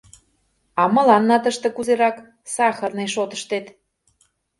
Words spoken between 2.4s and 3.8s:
Сахарный шотыштет?